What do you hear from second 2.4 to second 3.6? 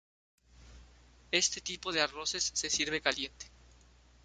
se sirve caliente.